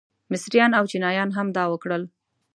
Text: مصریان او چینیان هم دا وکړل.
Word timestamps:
مصریان 0.31 0.71
او 0.77 0.85
چینیان 0.91 1.29
هم 1.37 1.47
دا 1.57 1.63
وکړل. 1.69 2.03